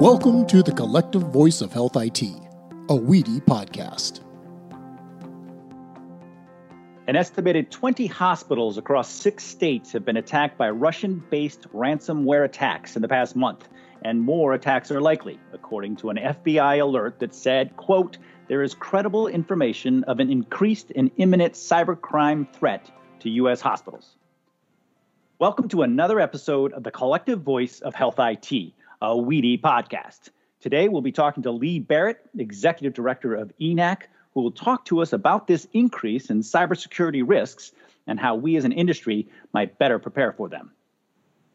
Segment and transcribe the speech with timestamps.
[0.00, 4.20] Welcome to the Collective Voice of Health IT, a WEDI podcast.
[7.06, 12.96] An estimated 20 hospitals across six states have been attacked by Russian based ransomware attacks
[12.96, 13.68] in the past month,
[14.00, 18.16] and more attacks are likely, according to an FBI alert that said, quote,
[18.48, 23.60] there is credible information of an increased and imminent cybercrime threat to U.S.
[23.60, 24.16] hospitals.
[25.38, 30.28] Welcome to another episode of the Collective Voice of Health IT a WEDI podcast.
[30.60, 34.02] Today, we'll be talking to Lee Barrett, Executive Director of EHNAC,
[34.34, 37.72] who will talk to us about this increase in cybersecurity risks
[38.06, 40.70] and how we as an industry might better prepare for them.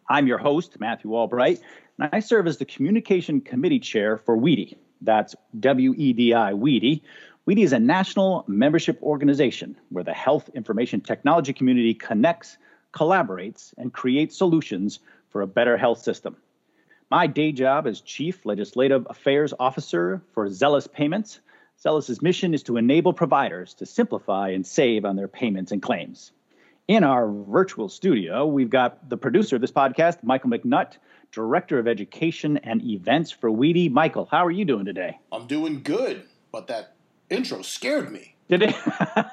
[0.09, 1.61] I'm your host, Matthew Albright,
[1.99, 4.75] and I serve as the Communication Committee Chair for WEDI.
[5.01, 7.03] That's W E D I, Weedy.
[7.47, 12.57] WEDI is a national membership organization where the health information technology community connects,
[12.91, 14.97] collaborates, and creates solutions
[15.29, 16.37] for a better health system.
[17.15, 21.39] My day job is Chief Legislative Affairs Officer for Zelis Payments.
[21.81, 26.33] Zelis's mission is to enable providers to simplify and save on their payments and claims.
[26.89, 30.97] In our virtual studio, we've got the producer of this podcast, Michael McNutt,
[31.31, 33.89] Director of Education and Events for WEDI.
[33.89, 35.17] Michael, how are you doing today?
[35.31, 36.95] I'm doing good, but that
[37.29, 38.34] intro scared me.
[38.47, 38.75] Did it?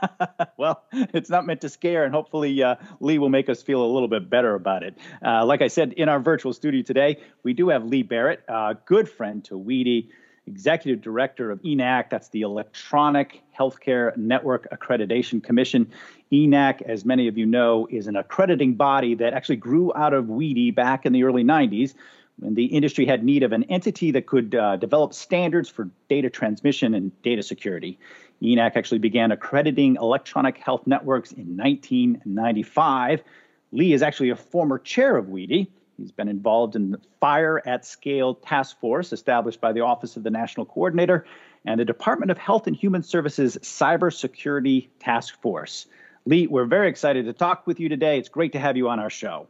[0.57, 3.91] well, it's not meant to scare, and hopefully uh, Lee will make us feel a
[3.93, 4.97] little bit better about it.
[5.25, 8.77] Uh, like I said, in our virtual studio today, we do have Lee Barrett, a
[8.87, 10.09] good friend to WEDI,
[10.47, 12.09] executive director of EHNAC.
[12.09, 15.93] That's the Electronic Healthcare Network Accreditation Commission.
[16.33, 20.25] EHNAC, as many of you know, is an accrediting body that actually grew out of
[20.25, 21.95] WEDI back in the early 90s
[22.39, 26.31] when the industry had need of an entity that could uh, develop standards for data
[26.31, 27.99] transmission and data security.
[28.43, 33.23] EHNAC actually began accrediting electronic health networks in 1995.
[33.71, 35.69] Lee is actually a former chair of WEDI.
[35.97, 40.25] He's been involved in the FHIR at Scale Task Force established by the Office of
[40.25, 41.25] the National Coordinator
[41.65, 45.87] and the Department of Health and Human Services Cybersecurity Task Force.
[46.25, 48.19] Lee, we're very excited to talk with you today.
[48.19, 49.47] It's great to have you on our show.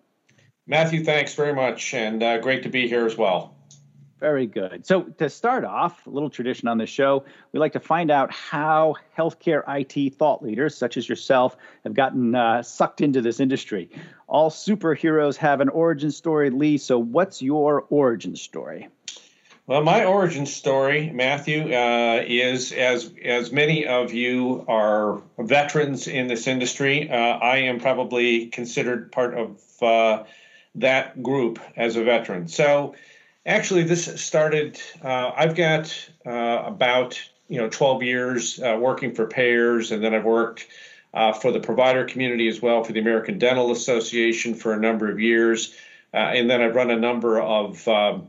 [0.67, 3.55] Matthew, thanks very much, and uh, great to be here as well.
[4.23, 4.87] Very good.
[4.87, 8.31] So, to start off, a little tradition on this show, we like to find out
[8.31, 13.91] how healthcare IT thought leaders, such as yourself, have gotten uh, sucked into this industry.
[14.29, 16.79] All superheroes have an origin story, Lee.
[16.79, 18.87] So, what's your origin story?
[19.67, 26.29] Well, my origin story, Matthew, uh, is as as many of you are veterans in
[26.29, 27.11] this industry.
[27.11, 30.23] Uh, I am probably considered part of uh,
[30.77, 32.47] that group as a veteran.
[32.47, 32.95] So
[33.45, 34.81] Actually, this started.
[35.03, 35.93] Uh, I've got
[36.25, 40.69] uh, about you know 12 years uh, working for payers, and then I've worked
[41.13, 45.11] uh, for the provider community as well for the American Dental Association for a number
[45.11, 45.75] of years,
[46.15, 48.29] uh, and then I've run a number of um,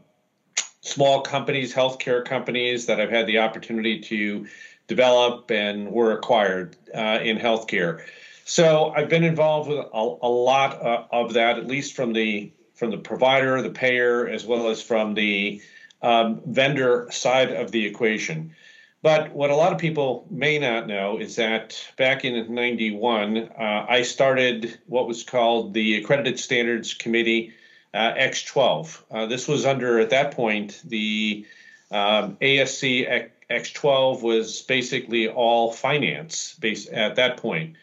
[0.82, 4.48] small companies, healthcare companies that I've had the opportunity to
[4.88, 8.02] develop and were acquired uh, in healthcare.
[8.46, 10.74] So I've been involved with a, a lot
[11.12, 12.52] of that, at least from the
[12.84, 15.62] from the provider, the payer, as well as from the
[16.02, 18.54] um, vendor side of the equation.
[19.02, 23.86] But what a lot of people may not know is that back in 91, uh,
[23.88, 27.54] I started what was called the Accredited Standards Committee
[27.94, 29.02] uh, X12.
[29.10, 31.46] Uh, this was under, at that point, the
[31.90, 37.78] um, ASC X12 was basically all finance based at that point.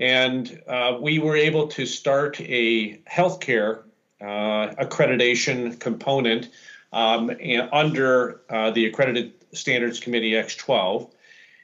[0.00, 3.82] And uh, we were able to start a healthcare
[4.20, 6.48] accreditation component
[6.92, 7.30] um,
[7.72, 11.10] under uh, the Accredited Standards Committee X12.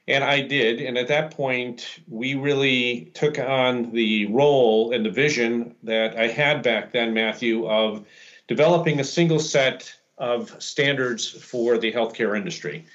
[0.08, 0.80] And I did.
[0.80, 6.28] And at that point, we really took on the role and the vision that I
[6.28, 8.06] had back then, Matthew, of
[8.46, 12.86] developing a single set of standards for the healthcare industry.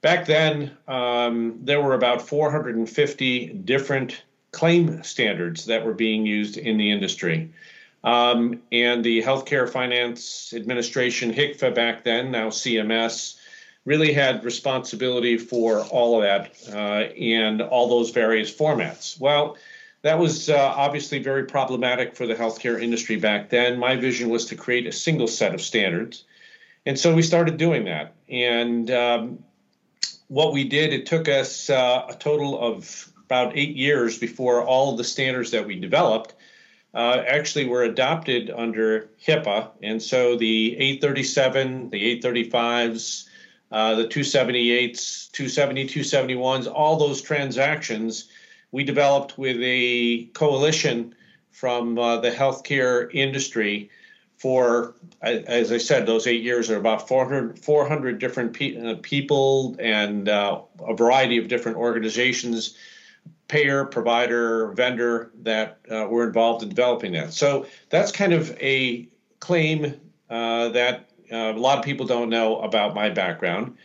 [0.00, 6.78] Back then, um, there were about 450 different claim standards that were being used in
[6.78, 7.52] the industry.
[8.04, 13.36] Um, and the Healthcare Finance Administration, HCFA back then, now CMS,
[13.84, 19.18] really had responsibility for all of that uh, and all those various formats.
[19.18, 19.56] Well,
[20.02, 23.78] that was uh, obviously very problematic for the healthcare industry back then.
[23.78, 26.24] My vision was to create a single set of standards.
[26.84, 28.14] And so we started doing that.
[28.28, 29.44] And um,
[30.28, 34.92] what we did, it took us uh, a total of about eight years before all
[34.92, 36.34] of the standards that we developed
[36.96, 39.68] uh, actually were adopted under HIPAA.
[39.82, 43.28] And so the 837, the 835s,
[43.70, 48.28] uh, the 278s, 270, 271s, all those transactions
[48.72, 51.14] we developed with a coalition
[51.50, 53.90] from uh, the healthcare industry
[54.38, 59.76] for, as I said, those eight years are about 400, 400 different pe- uh, people
[59.78, 62.76] and uh, a variety of different organizations,
[63.48, 67.32] payer, provider, vendor that uh, were involved in developing that.
[67.32, 69.08] So that's kind of a
[69.40, 73.76] claim uh, that uh, a lot of people don't know about my background.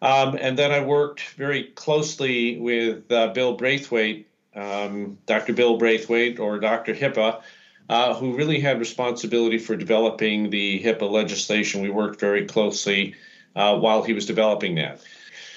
[0.00, 5.52] Um, and then I worked very closely with uh, Bill Braithwaite, um, Dr.
[5.52, 6.94] Bill Braithwaite, or Dr.
[6.94, 7.42] HIPAA,
[7.88, 11.82] uh, who really had responsibility for developing the HIPAA legislation.
[11.82, 13.14] We worked very closely
[13.56, 15.00] uh, while he was developing that.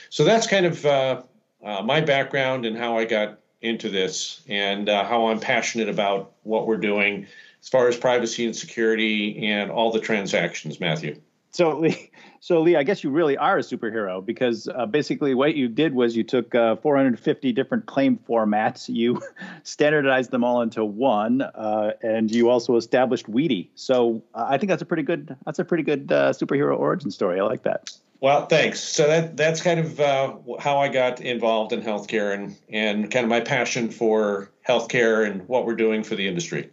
[0.10, 1.26] So that's kind of
[1.64, 6.34] uh, my background and how I got into this and uh, how I'm passionate about
[6.44, 7.28] what we're doing
[7.62, 11.20] as far as privacy and security and all the transactions, Matthew.
[11.52, 12.10] So, Lee,
[12.40, 15.94] so Lee, I guess you really are a superhero because uh, basically what you did
[15.94, 19.22] was you took uh, 450 different claim formats, you
[19.64, 23.70] standardized them all into one, uh, and you also established WEDI.
[23.76, 27.12] So, uh, I think that's a pretty good that's a pretty good uh, superhero origin
[27.12, 27.40] story.
[27.40, 27.92] I like that.
[28.22, 28.80] Well, thanks.
[28.80, 33.24] So that that's kind of uh, how I got involved in healthcare and and kind
[33.24, 36.70] of my passion for healthcare and what we're doing for the industry.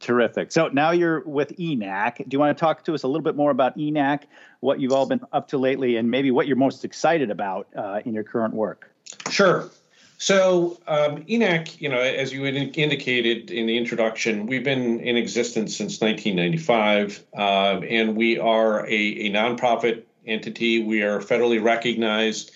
[0.00, 0.50] Terrific.
[0.50, 2.18] So now you're with EHNAC.
[2.18, 4.22] Do you want to talk to us a little bit more about EHNAC,
[4.60, 8.00] what you've all been up to lately, and maybe what you're most excited about uh,
[8.04, 8.90] in your current work?
[9.28, 9.68] Sure.
[10.16, 15.76] So um, EHNAC, you know, as you indicated in the introduction, we've been in existence
[15.76, 17.40] since 1995, uh,
[17.88, 20.82] and we are a, a nonprofit entity.
[20.82, 22.52] We are federally recognized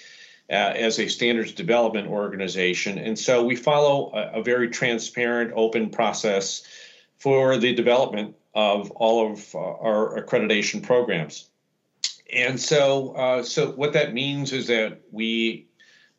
[0.51, 5.91] uh, as a standards development organization, and so we follow a, a very transparent, open
[5.91, 6.63] process
[7.19, 11.49] for the development of all of uh, our accreditation programs.
[12.33, 15.69] And so, uh, so what that means is that we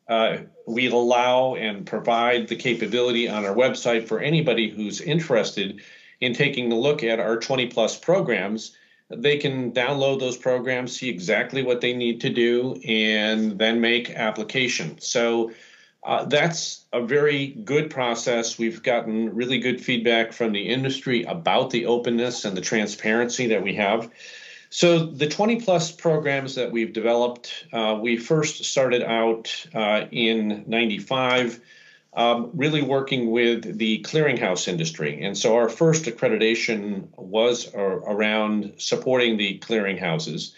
[0.08, 5.80] uh, we allow and provide the capability on our website for anybody who's interested
[6.20, 8.76] in taking a look at our 20 plus programs.
[9.16, 14.10] They can download those programs, see exactly what they need to do, and then make
[14.10, 15.00] application.
[15.00, 15.52] So
[16.04, 18.58] uh, that's a very good process.
[18.58, 23.62] We've gotten really good feedback from the industry about the openness and the transparency that
[23.62, 24.10] we have.
[24.68, 30.64] So, the 20 plus programs that we've developed, uh, we first started out uh, in
[30.66, 31.60] 95,
[32.16, 35.22] um, really working with the clearinghouse industry.
[35.24, 40.52] And so, our first accreditation was around supporting the clearinghouses.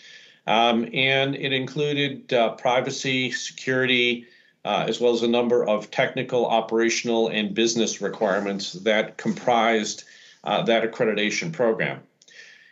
[0.47, 4.27] Um, and it included uh, privacy, security,
[4.65, 10.05] uh, as well as a number of technical, operational, and business requirements that comprised
[10.45, 12.01] uh, that accreditation program.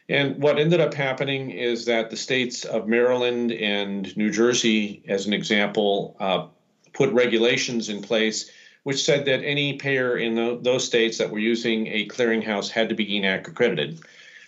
[0.09, 5.27] And what ended up happening is that the states of Maryland and New Jersey, as
[5.27, 6.47] an example, uh,
[6.93, 8.51] put regulations in place
[8.85, 12.89] which said that any payer in the, those states that were using a clearinghouse had
[12.89, 14.01] to be EHNAC accredited.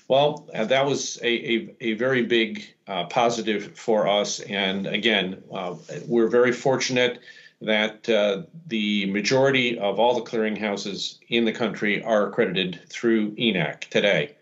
[0.09, 4.41] Well, uh, that was a, a, a very big uh, positive for us.
[4.41, 5.75] And again, uh,
[6.06, 7.19] we're very fortunate
[7.62, 13.88] that uh, the majority of all the clearinghouses in the country are accredited through EHNAC
[13.88, 14.37] today.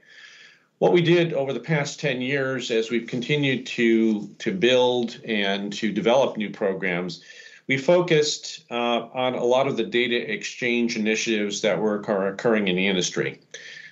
[0.79, 5.73] What we did over the past 10 years as we've continued to, to build and
[5.75, 7.23] to develop new programs,
[7.67, 12.77] we focused uh, on a lot of the data exchange initiatives that were occurring in
[12.77, 13.41] the industry.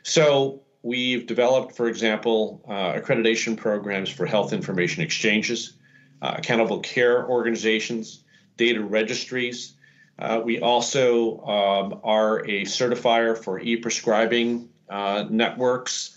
[0.02, 5.74] So we've developed, for example, uh, accreditation programs for health information exchanges,
[6.20, 8.24] uh, accountable care organizations,
[8.56, 9.74] data registries.
[10.18, 16.11] Uh, we also um, are a certifier for e-prescribing uh, networks.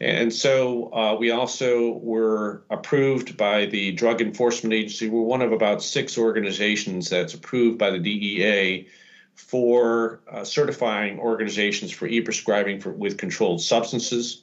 [0.00, 5.08] And so uh, we also were approved by the Drug Enforcement Agency.
[5.08, 8.86] We're one of about six organizations that's approved by the DEA
[9.34, 14.42] for uh, certifying organizations for e-prescribing for, with controlled substances.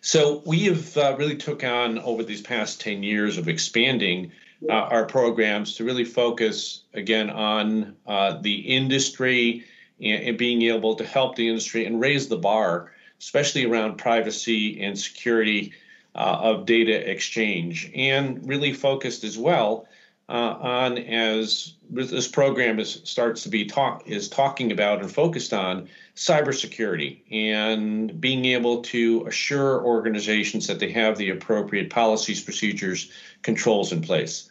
[0.00, 4.32] So we have uh, really took on over these past 10 years of expanding
[4.68, 9.64] uh, our programs to really focus again on uh, the industry
[10.00, 14.82] and, and, being able to help the industry and raise the bar, especially around privacy
[14.82, 15.72] and security
[16.14, 19.86] uh, of data exchange, and really focused as well
[20.28, 25.52] uh, on as this program is starts to be talk is talking about and focused
[25.52, 33.10] on cybersecurity and being able to assure organizations that they have the appropriate policies, procedures,
[33.42, 34.50] controls in place.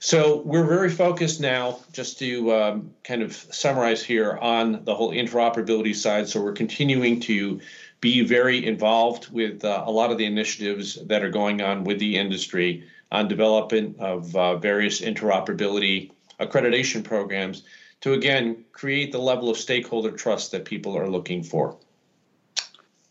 [0.00, 5.10] So we're very focused now, just to um, kind of summarize here, on the whole
[5.10, 6.28] interoperability side.
[6.28, 7.60] So we're continuing to
[8.00, 11.98] be very involved with uh, a lot of the initiatives that are going on with
[11.98, 17.64] the industry on development of uh, various interoperability accreditation programs
[18.00, 21.76] to again create the level of stakeholder trust that people are looking for.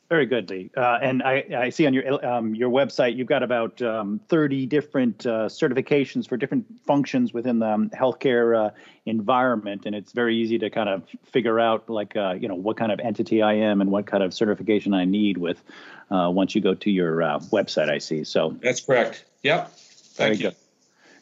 [0.10, 0.72] Very good, Lee.
[0.76, 4.66] Uh, and I, I, see on your um, your website you've got about um, 30
[4.66, 8.70] different uh, certifications for different functions within the um, healthcare uh,
[9.06, 12.78] environment, and it's very easy to kind of figure out like uh, you know what
[12.78, 15.62] kind of entity I am and what kind of certification I need with
[16.10, 17.90] uh, once you go to your uh, website.
[17.90, 18.24] I see.
[18.24, 19.26] So that's correct.
[19.44, 19.72] Yep.
[19.74, 20.52] Thank you.
[20.52, 20.56] Good.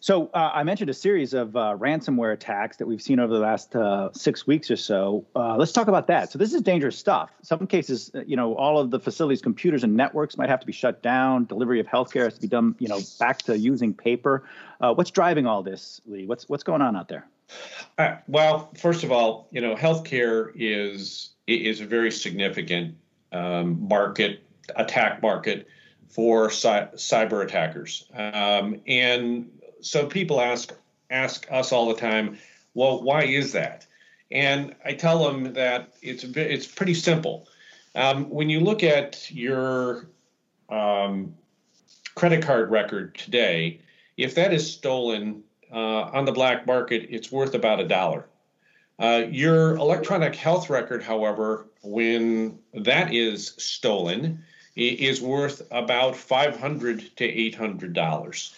[0.05, 3.39] So uh, I mentioned a series of uh, ransomware attacks that we've seen over the
[3.39, 5.25] last uh, six weeks or so.
[5.35, 6.31] Uh, let's talk about that.
[6.31, 7.31] So this is dangerous stuff.
[7.41, 10.67] Some cases, uh, you know, all of the facilities' computers and networks might have to
[10.67, 11.45] be shut down.
[11.45, 14.47] Delivery of healthcare has to be done, you know, back to using paper.
[14.79, 16.27] Uh, what's driving all this, Lee?
[16.27, 17.25] What's what's going on out there?
[18.27, 22.93] well, first of all, you know, healthcare is is a very significant
[23.31, 24.43] um, market
[24.75, 25.67] attack market
[26.09, 29.49] for cy- cyber attackers, um, and
[29.85, 30.73] so people ask
[31.11, 32.39] ask us all the time,
[32.73, 33.85] well, why is that?
[34.31, 37.47] And I tell them that it's bit, it's pretty simple.
[37.93, 40.07] Um, when you look at your
[40.69, 41.35] um,
[42.15, 43.79] credit card record today,
[44.17, 48.25] if that is stolen uh, on the black market, it's worth about a dollar.
[48.97, 54.43] Uh, your electronic health record, however, when that is stolen,
[54.75, 58.53] is worth about 500 to 800 dollars.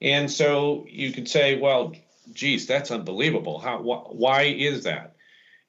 [0.00, 1.94] And so you could say, well,
[2.32, 3.58] geez, that's unbelievable.
[3.58, 5.16] How, wh- why is that?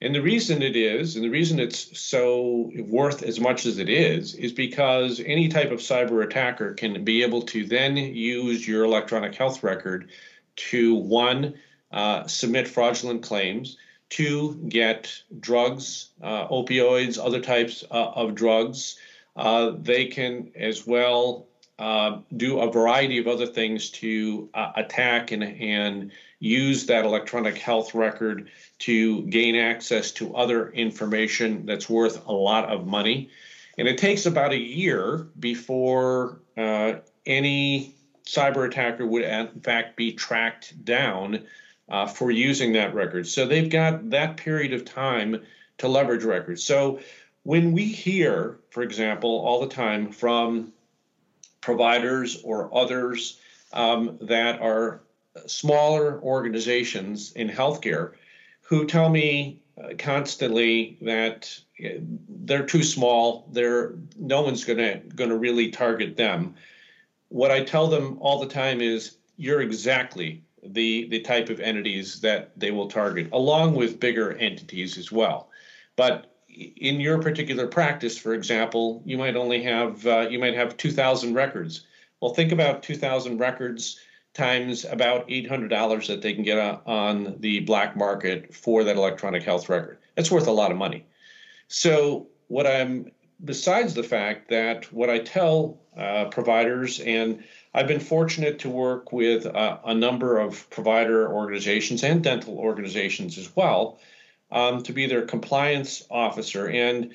[0.00, 3.88] And the reason it is, and the reason it's so worth as much as it
[3.88, 8.84] is, is because any type of cyber attacker can be able to then use your
[8.84, 10.10] electronic health record
[10.54, 11.54] to one,
[11.90, 13.76] uh, submit fraudulent claims,
[14.08, 18.96] two, get drugs, uh, opioids, other types uh, of drugs.
[19.34, 25.30] Uh, they can as well uh, do a variety of other things to uh, attack
[25.30, 32.26] and, and use that electronic health record to gain access to other information that's worth
[32.26, 33.30] a lot of money.
[33.76, 36.94] And it takes about a year before uh,
[37.26, 37.94] any
[38.24, 41.44] cyber attacker would, in fact, be tracked down
[41.88, 43.26] uh, for using that record.
[43.26, 45.42] So they've got that period of time
[45.78, 46.64] to leverage records.
[46.64, 47.00] So
[47.44, 50.72] when we hear, for example, all the time from
[51.60, 53.40] providers or others
[53.72, 55.02] um, that are
[55.46, 58.12] smaller organizations in healthcare
[58.62, 61.88] who tell me uh, constantly that uh,
[62.28, 63.48] they're too small.
[63.52, 66.54] They're no one's gonna gonna really target them.
[67.28, 72.20] What I tell them all the time is you're exactly the the type of entities
[72.20, 75.50] that they will target, along with bigger entities as well.
[75.96, 80.76] But in your particular practice, for example, you might only have uh, you might have
[80.76, 81.86] 2,000 records.
[82.20, 84.00] Well, think about 2,000 records
[84.34, 89.68] times about $800 that they can get on the black market for that electronic health
[89.68, 89.98] record.
[90.14, 91.06] That's worth a lot of money.
[91.68, 93.10] So, what I'm
[93.44, 99.12] besides the fact that what I tell uh, providers, and I've been fortunate to work
[99.12, 104.00] with uh, a number of provider organizations and dental organizations as well
[104.50, 106.68] um, to be their compliance officer.
[106.68, 107.14] And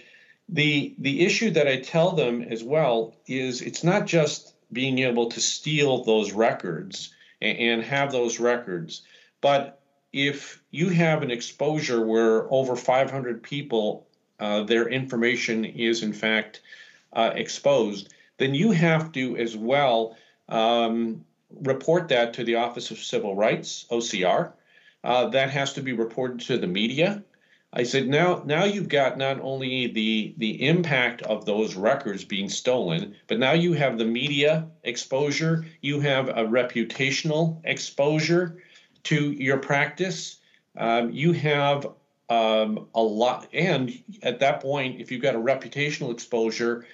[0.49, 5.29] the the issue that I tell them as well is it's not just being able
[5.29, 9.03] to steal those records and, and have those records,
[9.41, 9.79] but
[10.11, 14.07] if you have an exposure where over 500 people,
[14.39, 16.61] uh, their information is in fact
[17.13, 20.15] uh, exposed, then you have to as well
[20.49, 21.25] um,
[21.61, 24.51] report that to the Office of Civil Rights, OCR.
[25.03, 27.23] Uh, that has to be reported to the media.
[27.75, 32.47] I said, now, now you've got not only the the impact of those records being
[32.47, 35.65] stolen, but now you have the media exposure.
[35.81, 38.61] You have a reputational exposure
[39.03, 40.37] to your practice.
[40.77, 41.87] Um, you have
[42.29, 43.91] um, a lot, and
[44.21, 46.85] at that point, if you've got a reputational exposure,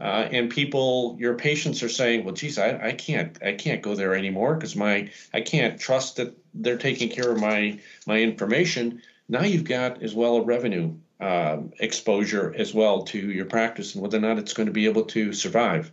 [0.00, 3.94] uh, and people, your patients are saying, "Well, geez, I, I can't, I can't go
[3.94, 9.02] there anymore because my, I can't trust that they're taking care of my my information."
[9.28, 14.02] Now you've got as well a revenue um, exposure as well to your practice and
[14.02, 15.90] whether or not it's going to be able to survive.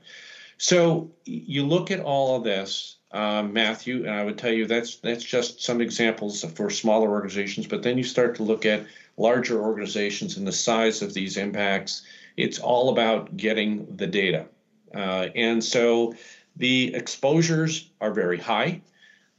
[0.57, 4.97] So you look at all of this, um, Matthew, and I would tell you that's
[4.97, 7.67] that's just some examples for smaller organizations.
[7.67, 8.85] But then you start to look at
[9.17, 12.03] larger organizations and the size of these impacts.
[12.37, 14.45] It's all about getting the data,
[14.93, 16.13] uh, and so
[16.55, 18.81] the exposures are very high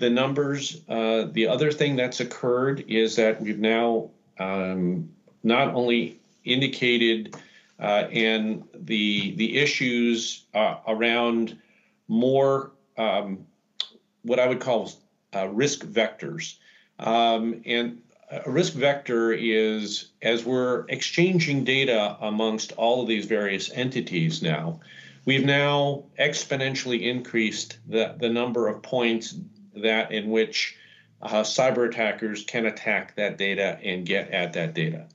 [0.02, 0.82] the numbers.
[0.88, 5.08] Uh, the other thing that's occurred is that we've now um,
[5.44, 7.36] not only indicated
[7.78, 11.56] uh, and the the issues uh, around
[12.08, 13.46] more um,
[14.22, 14.90] what I would call
[15.34, 16.56] uh, risk vectors.
[16.98, 18.01] Um, and
[18.32, 24.80] a risk vector is as we're exchanging data amongst all of these various entities now,
[25.26, 29.34] we've now exponentially increased the, the number of points
[29.76, 30.76] that in which
[31.20, 35.06] uh, cyber attackers can attack that data and get at that data.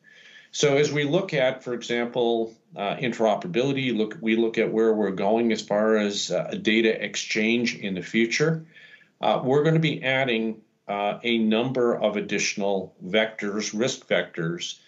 [0.52, 5.12] So as we look at, for example, uh, interoperability, look we look at where we're
[5.12, 8.66] going as far as uh, data exchange in the future.
[9.20, 14.80] Uh, we're going to be adding uh, a number of additional vectors, risk vectors,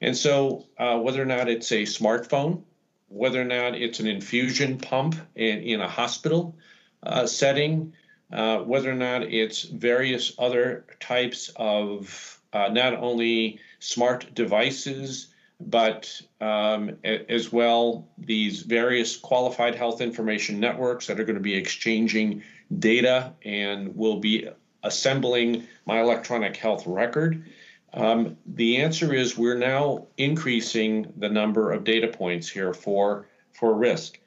[0.00, 2.62] and so uh, whether or not it's a smartphone,
[3.08, 6.56] whether or not it's an infusion pump in, in a hospital
[7.04, 7.92] uh, setting,
[8.30, 15.28] whether or not it's various other types of not only smart devices,
[15.60, 21.54] but um, as well these various qualified health information networks that are going to be
[21.54, 22.42] exchanging
[22.78, 24.48] data and will be
[24.84, 27.44] assembling my electronic health record.
[27.92, 33.74] Um, the answer is we're now increasing the number of data points here for for
[33.74, 34.18] risk.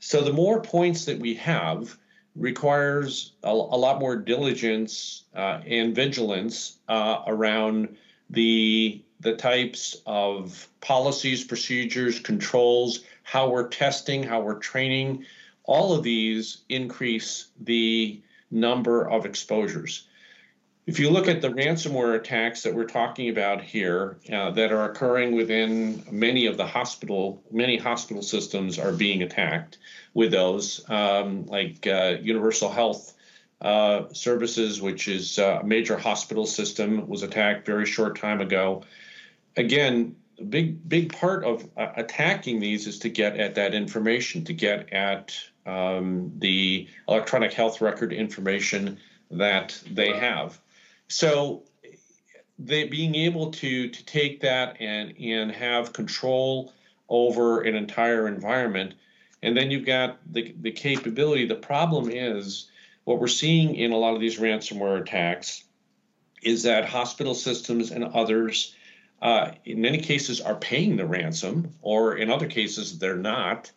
[0.00, 1.96] So the more points that we have
[2.36, 7.96] requires a, a lot more diligence uh, and vigilance uh, around
[8.30, 15.24] the the types of policies, procedures, controls, how we're testing, how we're training,
[15.64, 20.06] all of these increase the number of exposures.
[20.86, 24.90] If you look at the ransomware attacks that we're talking about here uh, that are
[24.90, 29.76] occurring within many of the hospital, many hospital systems are being attacked
[30.14, 33.14] with those, um, like uh, Universal Health
[33.60, 38.82] uh, Services, which is uh, a major hospital system, was attacked very short time ago
[39.58, 44.44] again, a big big part of uh, attacking these is to get at that information,
[44.44, 45.36] to get at
[45.68, 48.98] um, the electronic health record information
[49.30, 50.58] that they have.
[51.08, 51.62] So
[52.58, 56.72] they being able to to take that and and have control
[57.08, 58.94] over an entire environment
[59.42, 62.68] and then you've got the, the capability the problem is
[63.04, 65.64] what we're seeing in a lot of these ransomware attacks
[66.42, 68.74] is that hospital systems and others
[69.20, 73.70] uh, in many cases are paying the ransom, or in other cases they're not.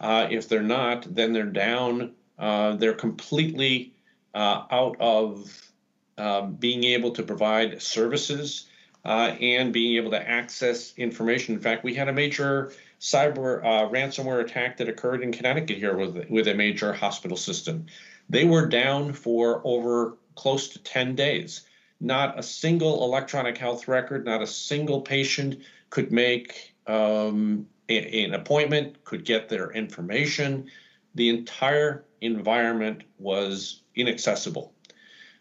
[0.00, 2.12] Uh, if they're not, then they're down.
[2.38, 3.94] Uh, they're completely
[4.34, 5.70] uh, out of
[6.18, 8.66] um, being able to provide services
[9.04, 11.54] uh, and being able to access information.
[11.54, 15.96] In fact, we had a major cyber uh, ransomware attack that occurred in Connecticut here
[15.96, 17.86] with with a major hospital system.
[18.28, 21.66] They were down for over close to 10 days
[22.00, 29.04] not a single electronic health record, not a single patient could make um, an appointment,
[29.04, 30.70] could get their information.
[31.14, 34.72] The entire environment was inaccessible.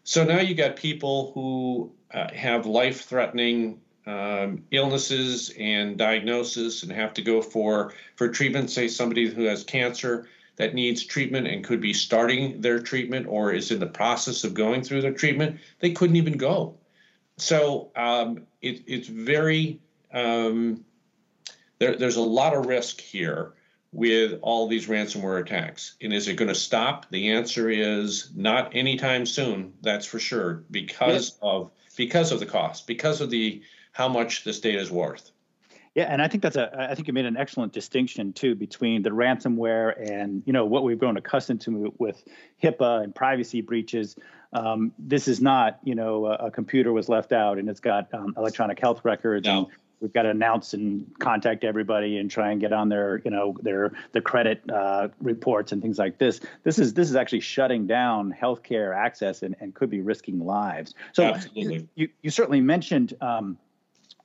[0.04, 6.92] So now you got people who uh, have life threatening um, illnesses and diagnosis and
[6.92, 10.28] have to go for, for treatment, say somebody who has cancer
[10.58, 14.54] that needs treatment and could be starting their treatment or is in the process of
[14.54, 16.78] going through their treatment, they couldn't even go.
[17.38, 19.80] So um, it, it's very,
[20.14, 20.84] um,
[21.80, 23.54] there, there's a lot of risk here
[23.92, 25.96] with all these ransomware attacks.
[26.02, 27.10] And is it going to stop?
[27.12, 31.40] The answer is not anytime soon, that's for sure, because yes.
[31.42, 35.32] of because of the cost, because of the how much this data is worth.
[35.96, 39.04] Yeah, and I think that's a I think you made an excellent distinction too between
[39.04, 42.24] the ransomware and you know what we've grown accustomed to with
[42.64, 44.16] HIPAA and privacy breaches.
[44.54, 48.12] Um, this is not you know a, a, computer was left out and it's got
[48.14, 49.58] um, electronic health records no.
[49.58, 49.68] and
[50.04, 53.58] we've got to announce and contact everybody and try and get on their you know
[53.62, 56.42] their the credit uh, reports and things like this.
[56.64, 60.94] This is this is actually shutting down healthcare access and, and could be risking lives.
[61.14, 61.88] So Absolutely.
[61.96, 63.16] You, you certainly mentioned.
[63.20, 63.58] Um,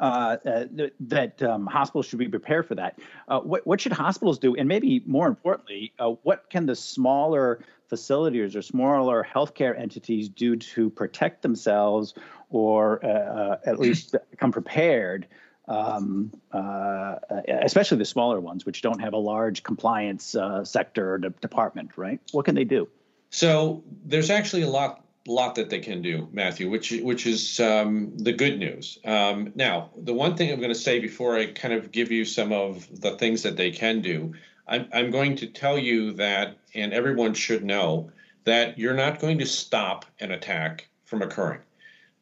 [0.00, 0.64] uh, uh,
[1.00, 3.00] that um, hospitals should be prepared for that.
[3.26, 4.54] Uh, what, what, should hospitals do?
[4.54, 10.54] And maybe more importantly, uh, what can the smaller facilities or smaller healthcare entities do
[10.54, 12.14] to protect themselves
[12.48, 15.26] or uh, uh, at least come prepared?
[15.68, 16.32] Um,
[17.48, 22.20] especially the smaller ones, which don't have a large compliance sector or de- department, right?
[22.32, 22.88] What can they do?
[23.30, 28.16] So there's actually a lot lot that they can do, Matthew, which which is um,
[28.16, 28.98] the good news.
[29.04, 32.24] Um, now, the one thing I'm going to say before I kind of give you
[32.24, 34.32] some of the things that they can do,
[34.66, 38.10] I'm, I'm going to tell you that, and everyone should know
[38.44, 41.60] that you're not going to stop an attack from occurring.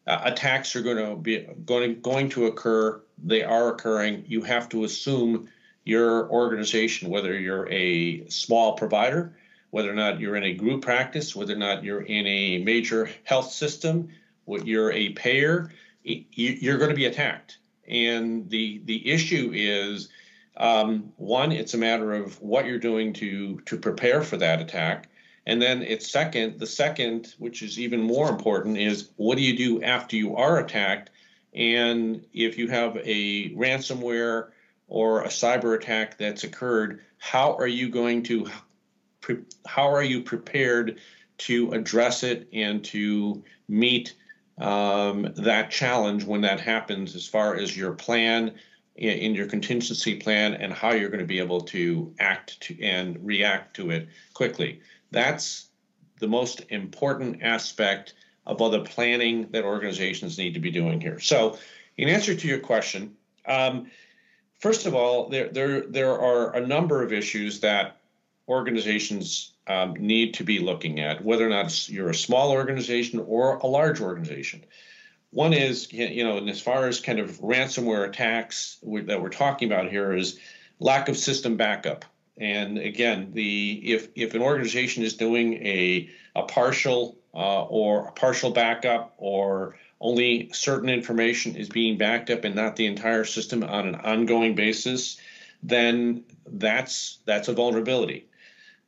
[0.07, 3.01] Uh, attacks are going to be going going to occur.
[3.23, 4.25] They are occurring.
[4.27, 5.49] You have to assume
[5.85, 9.35] your organization, whether you're a small provider
[9.77, 13.11] whether or not you're in a group practice, whether or not you're in a major
[13.25, 14.09] health system,
[14.47, 15.71] what you're a payer,
[16.03, 17.59] you're going to be attacked.
[17.87, 20.09] And the the issue is
[20.57, 25.09] um, one, it's a matter of what you're doing to to prepare for that attack.
[25.45, 29.57] And then it's second, the second, which is even more important, is what do you
[29.57, 31.11] do after you are attacked?
[31.57, 34.51] And if you have a ransomware
[34.89, 38.49] or a cyber attack that's occurred, how are you going to
[39.67, 41.01] how are you prepared
[41.39, 44.15] to address it and to meet
[44.59, 48.55] um, that challenge when that happens as far as your plan
[48.95, 53.19] in your contingency plan and how you're going to be able to act to, and
[53.21, 54.81] react to it quickly.
[55.11, 55.69] That's
[56.19, 58.15] the most important aspect
[58.47, 61.19] of other planning that organizations need to be doing here.
[61.19, 61.59] So,
[61.97, 63.91] in answer to your question, um,
[64.59, 67.97] first of all, there, there, there are a number of issues that
[68.49, 73.57] organizations um, need to be looking at, whether or not you're a small organization or
[73.57, 74.65] a large organization.
[75.31, 79.71] One is, you know, and as far as kind of ransomware attacks that we're talking
[79.71, 80.39] about here, is
[80.79, 82.05] lack of system backup.
[82.39, 88.13] And again, the if if an organization is doing a a partial uh, or a
[88.13, 93.63] partial backup or only certain information is being backed up and not the entire system
[93.63, 95.19] on an ongoing basis,
[95.63, 98.27] then that's that's a vulnerability.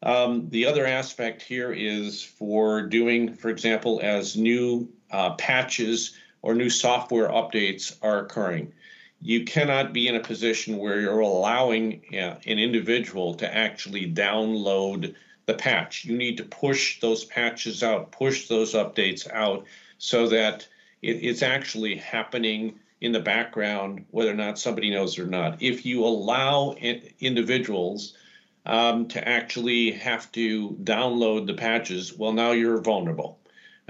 [0.02, 6.54] Um, the other aspect here is for doing, for example, as new uh, patches or
[6.54, 8.72] new software updates are occurring.
[9.20, 15.14] You cannot be in a position where you're allowing uh, an individual to actually download
[15.48, 16.04] the patch.
[16.04, 19.64] You need to push those patches out, push those updates out
[19.96, 20.68] so that
[21.02, 25.62] it, it's actually happening in the background, whether or not somebody knows or not.
[25.62, 28.14] If you allow in, individuals
[28.66, 33.38] um, to actually have to download the patches, well, now you're vulnerable.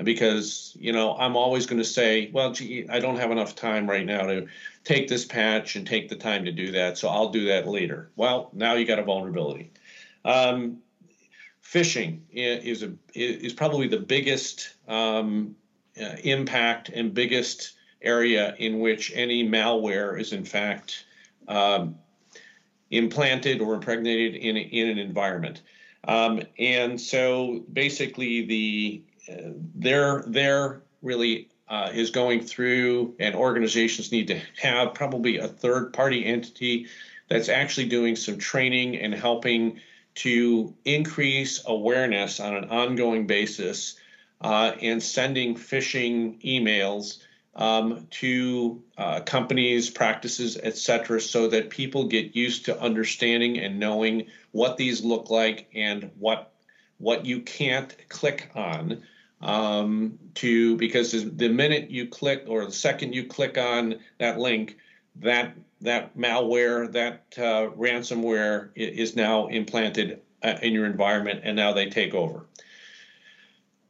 [0.00, 3.90] Because, you know, I'm always going to say, well, gee, I don't have enough time
[3.90, 4.46] right now to
[4.84, 8.10] take this patch and take the time to do that, so I'll do that later.
[8.14, 9.72] Well, now you got a vulnerability.
[10.24, 10.78] Um,
[11.72, 15.54] phishing is a is probably the biggest um,
[16.00, 21.04] uh, impact and biggest area in which any malware is in fact
[21.48, 21.96] um,
[22.90, 25.62] implanted or impregnated in, in an environment.
[26.04, 34.28] Um, and so basically the uh, they're really uh, is going through and organizations need
[34.28, 36.86] to have probably a third party entity
[37.28, 39.78] that's actually doing some training and helping
[40.18, 43.94] to increase awareness on an ongoing basis
[44.40, 47.18] uh, and sending phishing emails
[47.54, 53.78] um, to uh, companies, practices, et cetera, so that people get used to understanding and
[53.78, 56.52] knowing what these look like and what
[56.98, 59.02] what you can't click on
[59.40, 64.78] um, to because the minute you click or the second you click on that link,
[65.16, 71.72] that that malware, that uh, ransomware is now implanted uh, in your environment, and now
[71.72, 72.46] they take over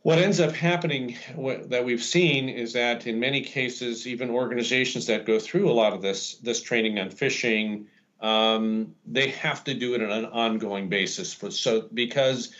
[0.02, 1.16] what ends up happening
[1.66, 5.92] that we've seen is that in many cases, even organizations that go through a lot
[5.92, 7.84] of this this training on phishing,
[8.20, 11.36] um, they have to do it on an ongoing basis.
[11.50, 12.54] So because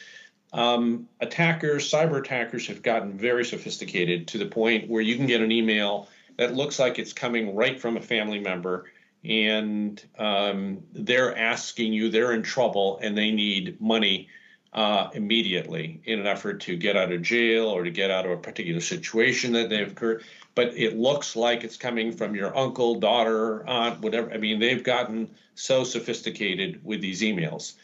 [0.52, 5.40] um, attackers, cyber attackers, have gotten very sophisticated to the point where you can get
[5.40, 8.86] an email that looks like it's coming right from a family member,
[9.24, 14.28] and um, they're asking you, they're in trouble, and they need money
[14.72, 18.32] uh, immediately in an effort to get out of jail or to get out of
[18.32, 20.24] a particular situation that they've occurred.
[20.54, 24.32] But it looks like it's coming from your uncle, daughter, aunt, whatever.
[24.32, 27.74] I mean, they've gotten so sophisticated with these emails.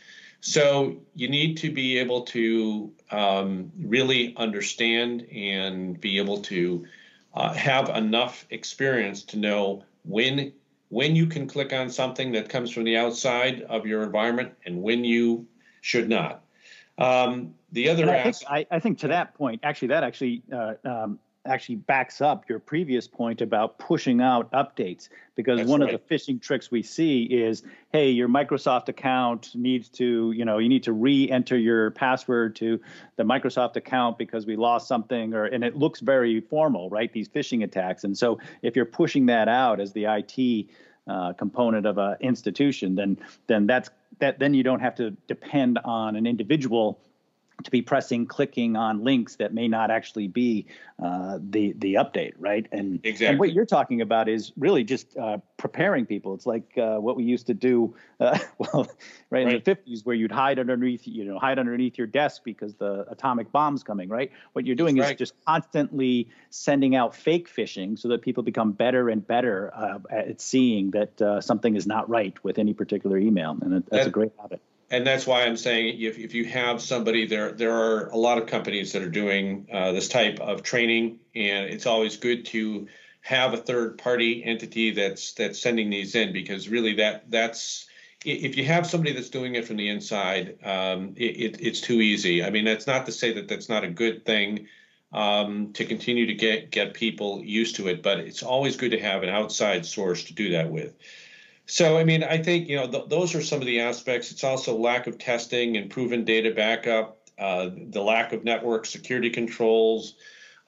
[0.41, 6.87] So you need to be able to um, really understand and be able to
[7.33, 10.53] uh, have enough experience to know when
[10.95, 14.81] when you can click on something that comes from the outside of your environment and
[14.81, 15.45] when you
[15.81, 16.45] should not.
[16.99, 20.75] Um, the other I think, I, I, think to that point, actually, that actually uh,
[20.85, 25.95] um, actually backs up your previous point about pushing out updates because one right.
[25.95, 30.59] of the phishing tricks we see is hey your microsoft account needs to you know
[30.59, 32.81] you need to re-enter your password to
[33.17, 37.29] the microsoft account because we lost something or and it looks very formal right these
[37.29, 40.69] phishing attacks and so if you're pushing that out as the it
[41.07, 45.79] uh, component of an institution then then that's that then you don't have to depend
[45.85, 46.99] on an individual
[47.63, 50.67] to be pressing, clicking on links that may not actually be
[51.03, 52.67] uh, the the update, right?
[52.73, 53.27] And, exactly.
[53.27, 56.35] and what you're talking about is really just uh, preparing people.
[56.35, 58.87] It's like uh, what we used to do, uh, well,
[59.31, 62.43] right, right, in the 50s, where you'd hide underneath, you know, hide underneath your desk
[62.45, 64.33] because the atomic bomb's coming, right?
[64.53, 65.19] What you're doing That's is right.
[65.19, 70.41] just constantly sending out fake phishing so that people become better and better uh, at
[70.41, 74.11] seeing that uh, something is not right with any particular email, and that's that, a
[74.11, 74.61] great habit
[74.91, 78.39] and that's why I'm saying if, if you have somebody there, there are a lot
[78.39, 82.89] of companies that are doing uh, this type of training, and it's always good to
[83.23, 87.87] have a third party entity that's that's sending these in because really that that's
[88.25, 92.01] if you have somebody that's doing it from the inside, um, it, it, it's too
[92.01, 92.43] easy.
[92.43, 94.67] I mean, that's not to say that that's not a good thing
[95.13, 98.99] um, to continue to get get people used to it, but it's always good to
[98.99, 100.95] have an outside source to do that with.
[101.67, 104.31] So, I mean, I think you know th- those are some of the aspects.
[104.31, 109.31] It's also lack of testing and proven data backup, uh, the lack of network security
[109.31, 110.15] controls,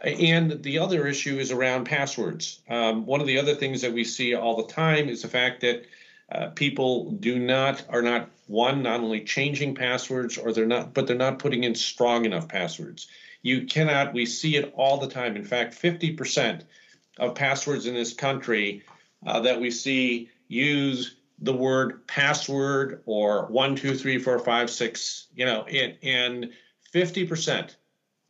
[0.02, 2.60] and the other issue is around passwords.
[2.68, 5.60] Um, one of the other things that we see all the time is the fact
[5.60, 5.84] that
[6.32, 11.06] uh, people do not are not one not only changing passwords or they're not but
[11.06, 13.08] they're not putting in strong enough passwords.
[13.42, 14.12] You cannot.
[14.12, 15.36] We see it all the time.
[15.36, 16.62] In fact, 50%
[17.18, 18.82] of passwords in this country
[19.24, 25.28] uh, that we see use the word password or one, two, three, four, five, six,
[25.34, 26.50] you know, and, and
[26.94, 27.74] 50%,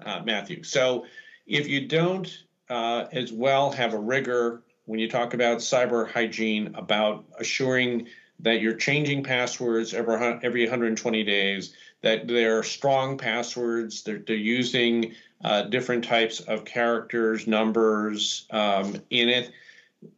[0.04, 0.62] uh, Matthew.
[0.62, 1.06] So
[1.46, 6.74] if you don't uh, as well have a rigor when you talk about cyber hygiene,
[6.74, 8.08] about assuring
[8.40, 15.14] that you're changing passwords every, every 120 days, that they're strong passwords, they're, they're using
[15.44, 19.50] uh, different types of characters, numbers um, in it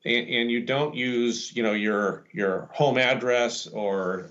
[0.04, 4.30] and, and, you don't use you know your your home address or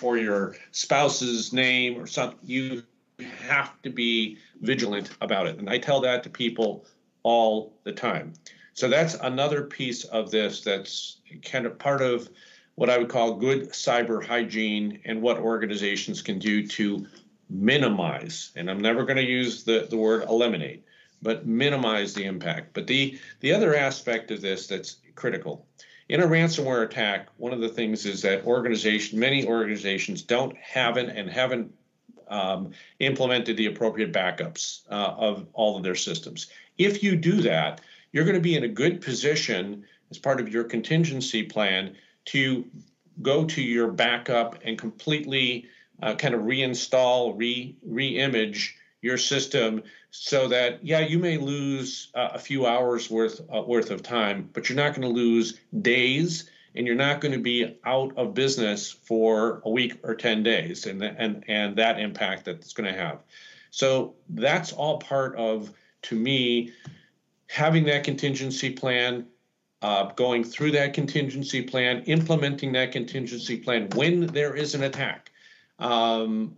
[0.00, 2.82] or your spouse's name or something you
[3.46, 5.58] have to be vigilant about it.
[5.58, 6.84] And i tell that to people
[7.22, 8.32] all the time.
[8.74, 12.28] So that's another piece of this that's kind of part of
[12.74, 17.06] what i would call good cyber hygiene and what organizations can do to
[17.50, 20.84] minimize and i'm never going to use the, the word eliminate
[21.22, 22.74] but minimize the impact.
[22.74, 25.66] But the the other aspect of this that's critical
[26.12, 31.08] in a ransomware attack, one of the things is that organization, many organizations don't haven't
[31.08, 31.72] and haven't
[32.28, 36.48] um, implemented the appropriate backups uh, of all of their systems.
[36.76, 37.80] If you do that,
[38.12, 42.66] you're going to be in a good position as part of your contingency plan to
[43.22, 45.66] go to your backup and completely
[46.02, 52.30] uh, kind of reinstall, re re-image your system so that yeah you may lose uh,
[52.32, 56.48] a few hours worth uh, worth of time but you're not going to lose days
[56.74, 60.86] and you're not going to be out of business for a week or 10 days
[60.86, 63.22] and and and that impact that it's going to have.
[63.70, 65.70] So that's all part of
[66.02, 66.72] to me
[67.48, 69.26] having that contingency plan
[69.82, 75.30] uh, going through that contingency plan implementing that contingency plan when there is an attack.
[75.78, 76.56] Um,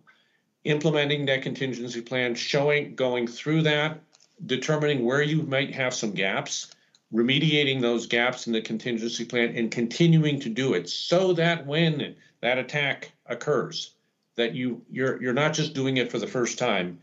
[0.65, 4.01] implementing that contingency plan, showing, going through that,
[4.47, 6.75] determining where you might have some gaps,
[7.13, 12.17] remediating those gaps in the contingency plan, and continuing to do it so that when
[12.41, 13.95] that attack occurs,
[14.37, 16.99] that you you're you're not just doing it for the first time.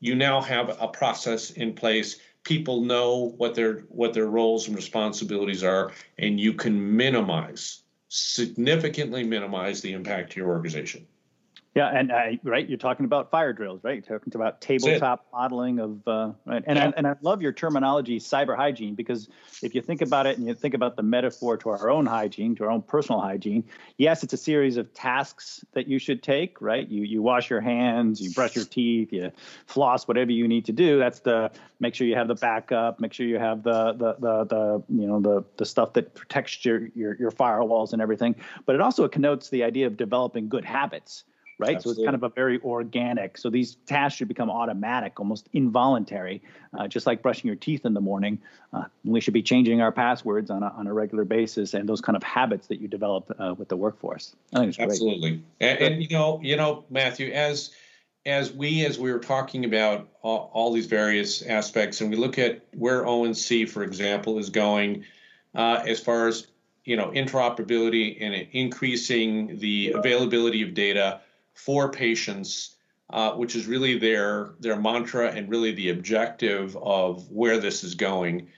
[0.00, 2.18] You now have a process in place.
[2.42, 9.22] People know what their what their roles and responsibilities are, and you can minimize, significantly
[9.22, 11.06] minimize the impact to your organization.
[11.74, 13.94] Yeah, and uh, right, you're talking about fire drills, right?
[13.94, 16.62] You're talking about tabletop modeling of, uh, right?
[16.66, 16.88] And yeah.
[16.88, 19.30] I, and I love your terminology, cyber hygiene, because
[19.62, 22.54] if you think about it and you think about the metaphor to our own hygiene,
[22.56, 23.64] to our own personal hygiene,
[23.96, 26.86] yes, it's a series of tasks that you should take, right?
[26.86, 29.32] You you wash your hands, you brush your teeth, you
[29.66, 30.98] floss, whatever you need to do.
[30.98, 34.44] That's the make sure you have the backup, make sure you have the the the,
[34.44, 38.34] the you know the the stuff that protects your your your firewalls and everything.
[38.66, 41.24] But it also connotes the idea of developing good habits
[41.62, 41.76] right?
[41.76, 42.02] Absolutely.
[42.02, 43.38] So it's kind of a very organic.
[43.38, 46.42] So these tasks should become automatic, almost involuntary,
[46.76, 48.40] uh, just like brushing your teeth in the morning.
[48.72, 52.00] Uh, we should be changing our passwords on a, on a regular basis, and those
[52.00, 54.34] kind of habits that you develop uh, with the workforce.
[54.52, 57.70] I think it's Absolutely, and, and, you know, you know, Matthew, as
[58.26, 62.38] as we as we were talking about all, all these various aspects, and we look
[62.38, 65.04] at where ONC, for example, is going
[65.54, 66.48] uh, as far as
[66.84, 71.20] you know interoperability and increasing the availability of data
[71.54, 72.76] for patients,
[73.10, 77.94] uh, which is really their their mantra and really the objective of where this is
[77.94, 78.48] going.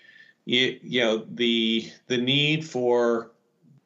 [0.47, 3.33] You know, the the need for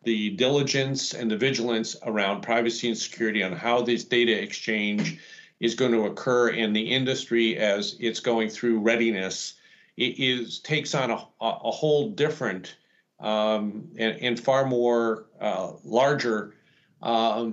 [0.05, 5.19] the diligence and the vigilance around privacy and security on how this data exchange
[5.61, 9.55] is going to occur in the industry as it's going through readiness
[9.99, 12.77] it is takes on a, a whole different
[13.21, 16.55] um, and, and, far more uh, larger
[17.03, 17.53] um,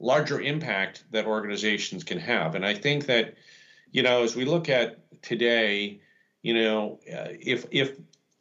[0.00, 2.54] larger impact that organizations can have.
[2.54, 3.34] And I think that
[3.92, 6.00] you know as we look at today,
[6.42, 7.98] you know uh, if if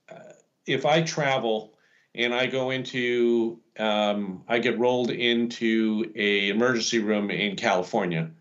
[0.10, 0.34] uh,
[0.66, 1.74] if I travel
[2.16, 8.32] and I go into um, I get rolled into a emergency room in California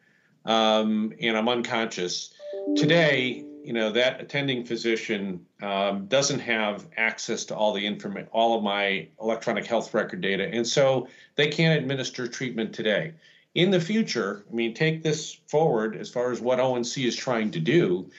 [0.45, 2.33] um, and I'm unconscious
[2.77, 8.57] today you know that attending physician um, doesn't have access to all the information all
[8.57, 13.13] of my electronic health record data and so they can't administer treatment today.
[13.55, 17.51] In the future i mean take this forward as far as what onc is trying
[17.51, 18.11] to do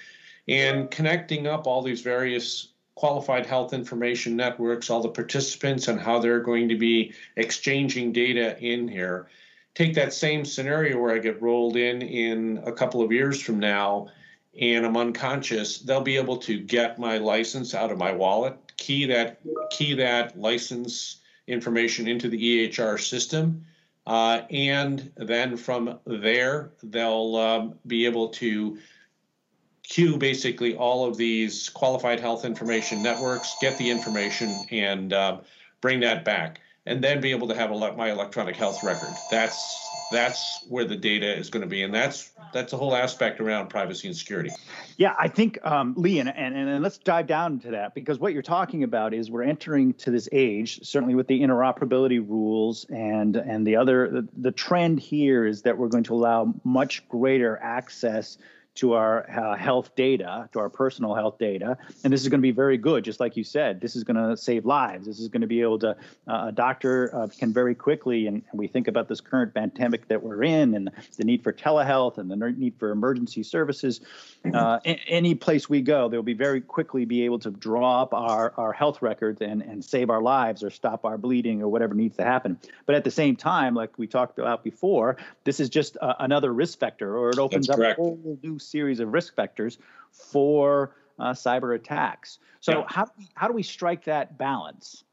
[0.48, 6.20] and connecting up all these various qualified health information networks all the participants and how
[6.20, 9.30] they're going to be exchanging data in here.
[9.74, 13.58] Take that same scenario where i get rolled in in a couple of years from
[13.58, 14.10] now
[14.60, 19.06] and I'm unconscious, they'll be able to get my license out of my wallet, key
[19.08, 19.40] that
[19.72, 23.66] key that license information into the EHR system,
[24.08, 28.78] uh, and then from there they'll um, be able to
[29.84, 35.40] queue basically all of these qualified health information networks, get the information, and uh,
[35.82, 39.20] bring that back, and then be able to have a, my electronic health record.
[39.30, 43.40] That's that's where the data is going to be, and that's that's a whole aspect
[43.40, 44.52] around privacy and security.
[44.98, 48.34] Yeah, I think um, Lee, and, and and let's dive down into that because what
[48.34, 53.36] you're talking about is we're entering to this age, certainly with the interoperability rules and
[53.36, 57.60] and the other the, the trend here is that we're going to allow much greater
[57.62, 58.38] access
[58.80, 61.78] to our uh, health data, to our personal health data.
[62.04, 63.82] And this is going to be very good, just like you said.
[63.82, 65.06] This is going to save lives.
[65.06, 68.42] This is going to be able to, uh, a doctor uh, can very quickly, and,
[68.54, 72.30] we think about this current pandemic that we're in and the need for telehealth and
[72.30, 74.02] the need for emergency services.
[74.54, 78.54] Uh, any place we go, they'll be very quickly be able to draw up our,
[78.58, 82.18] our health records and, and save our lives or stop our bleeding or whatever needs
[82.18, 82.58] to happen.
[82.86, 85.16] But at the same time, like we talked about before,
[85.46, 89.00] this is just uh, another risk factor or it opens up a whole new series
[89.00, 89.78] of risk factors
[90.12, 92.40] for uh, cyber attacks.
[92.60, 92.86] So yeah.
[92.88, 95.04] how how do we strike that balance?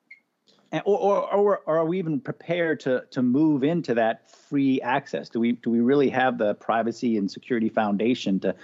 [0.72, 4.80] And, or, or, or, or, are we even prepared to to move into that free
[4.80, 5.28] access?
[5.28, 8.54] Do we do we really have the privacy and security foundation to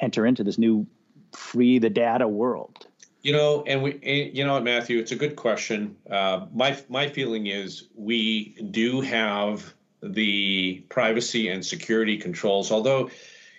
[0.00, 0.86] enter into this new
[1.32, 2.86] free the data world?
[3.22, 5.96] You know, and we, eh, you know, Matthew, it's a good question.
[6.08, 13.10] Uh, my my feeling is we do have the privacy and security controls, although,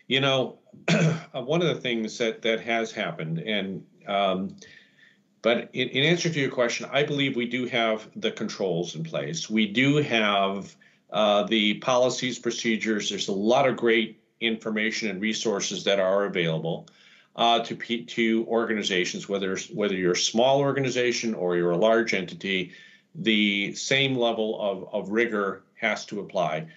[0.08, 0.59] you know,
[1.34, 4.56] one of the things that that has happened, and um,
[5.42, 9.04] but in, in, answer to your question, I believe we do have the controls in
[9.04, 9.50] place.
[9.50, 10.76] We do have
[11.12, 13.10] uh, the policies, procedures.
[13.10, 16.88] There's a lot of great information and resources that are available
[17.36, 22.72] uh, to to organizations, whether whether you're a small organization or you're a large entity.
[23.16, 26.68] The same level of, of rigor has to apply.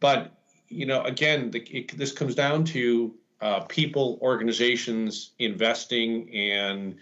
[0.00, 0.32] But
[0.68, 6.96] you know, again, the, it, this comes down to uh, people, organizations investing and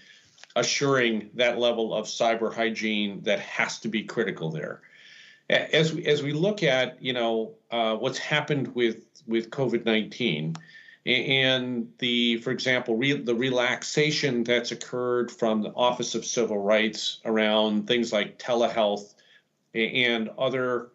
[0.54, 4.80] assuring that level of cyber hygiene that has to be critical there.
[5.48, 10.56] As we, as we look at you know uh, what's happened with with COVID nineteen
[11.06, 17.20] and the for example re, the relaxation that's occurred from the Office of Civil Rights
[17.24, 19.14] around things like telehealth
[19.72, 20.88] and other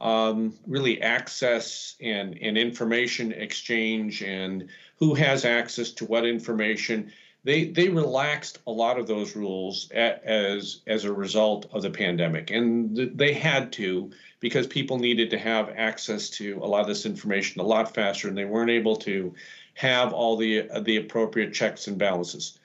[0.00, 4.68] um, really access and, and information exchange and
[5.04, 7.12] who has access to what information.
[7.44, 12.50] They they relaxed a lot of those rules as as a result of the pandemic,
[12.50, 17.04] and they had to because people needed to have access to a lot of this
[17.04, 19.34] information a lot faster, and they weren't able to
[19.74, 22.58] have all the the appropriate checks and balances.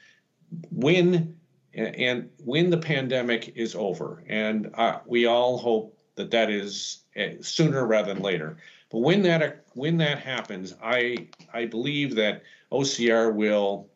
[0.71, 1.35] When
[1.73, 7.41] and when the pandemic is over, and uh, we all hope that that is uh,
[7.41, 8.57] sooner rather than later.
[8.89, 13.89] But when that when that happens, I I believe that OCR will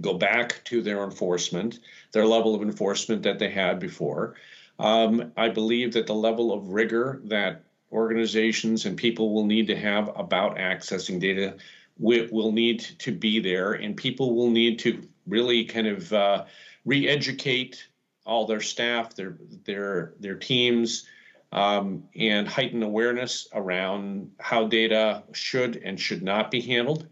[0.00, 1.80] go back to their enforcement,
[2.12, 4.36] their level of enforcement that they had before.
[4.78, 9.76] Um, I believe that the level of rigor that organizations and people will need to
[9.76, 11.56] have about accessing data
[11.98, 16.44] will, will need to be there, and people will need to really kind of uh,
[16.86, 17.86] re-educate
[18.24, 21.06] all their staff, their their their teams,
[21.52, 27.06] um, and heighten awareness around how data should and should not be handled.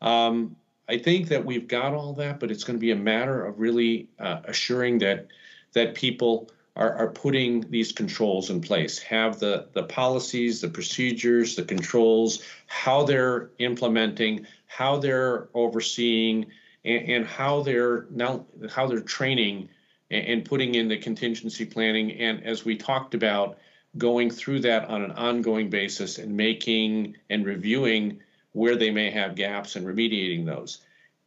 [0.00, 0.56] Um,
[0.88, 3.60] I think that we've got all that, but it's going to be a matter of
[3.60, 5.28] really uh, assuring that
[5.74, 11.56] that people are, are putting these controls in place, have the, the policies, the procedures,
[11.56, 16.46] the controls, how they're implementing, how they're overseeing,
[16.84, 19.68] and, and how they're now how they're training
[20.10, 22.12] and, and putting in the contingency planning.
[22.12, 23.58] And as we talked about,
[23.98, 28.20] going through that on an ongoing basis and making and reviewing
[28.52, 30.78] where they may have gaps and remediating those.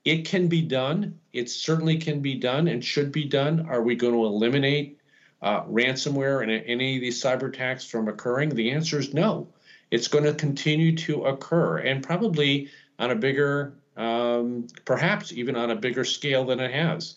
[0.04, 1.20] It can be done.
[1.34, 3.68] It certainly can be done and should be done.
[3.70, 5.00] Are we going to eliminate
[5.42, 8.50] uh, ransomware and any of these cyber attacks from occurring?
[8.50, 9.48] The answer is no.
[9.92, 15.72] It's going to continue to occur and probably on a bigger, um, perhaps even on
[15.72, 17.16] a bigger scale than it has.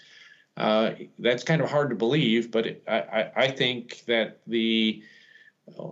[0.57, 5.03] Uh, that's kind of hard to believe, but it, I, I think that the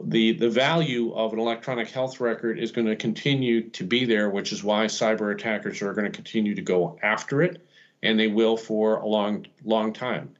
[0.04, 4.30] the the value of an electronic health record is going to continue to be there,
[4.30, 7.64] which is why cyber attackers are going to continue to go after it,
[8.02, 10.34] and they will for a long long time.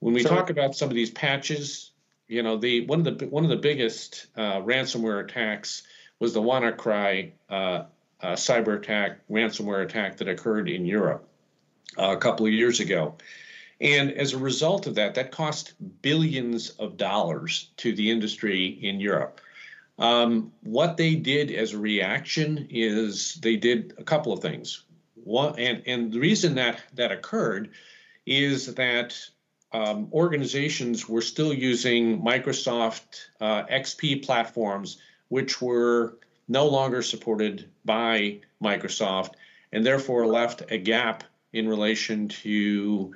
[0.00, 1.90] When we so, talk about some of these patches,
[2.28, 5.82] you know, the one of the one of the biggest uh, ransomware attacks
[6.18, 7.86] was the WannaCry uh, uh,
[8.32, 11.26] cyber attack, ransomware attack that occurred in Europe
[11.96, 13.14] uh, a couple of years ago.
[13.80, 19.00] And as a result of that, that cost billions of dollars to the industry in
[19.00, 19.40] Europe.
[19.98, 24.84] Um, what they did as a reaction is they did a couple of things.
[25.14, 27.70] One, and, and the reason that that occurred
[28.26, 29.18] is that
[29.72, 34.98] um, organizations were still using Microsoft uh, XP platforms,
[35.28, 36.18] which were
[36.48, 39.32] no longer supported by Microsoft,
[39.72, 43.14] and therefore left a gap in relation to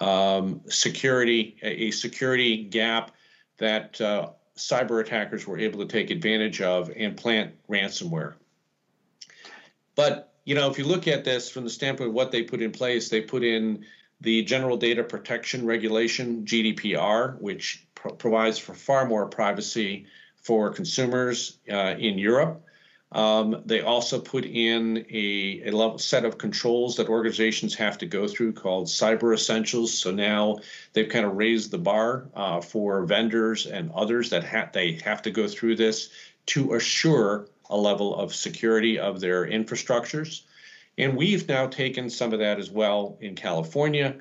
[0.00, 3.12] um, security, a, security gap
[3.58, 8.34] that uh, cyber attackers were able to take advantage of and plant ransomware.
[9.94, 12.60] But you know, if you look at this from the standpoint of what they put
[12.60, 13.84] in place, they put in
[14.20, 21.58] the General Data Protection Regulation (GDPR), which pro- provides for far more privacy for consumers
[21.70, 22.62] uh, in Europe.
[23.14, 28.06] Um, they also put in a, a level set of controls that organizations have to
[28.06, 29.96] go through called Cyber Essentials.
[29.96, 30.58] So now
[30.92, 35.22] they've kind of raised the bar uh, for vendors and others that ha- they have
[35.22, 36.10] to go through this
[36.46, 40.42] to assure a level of security of their infrastructures.
[40.98, 44.16] And we've now taken some of that as well in California,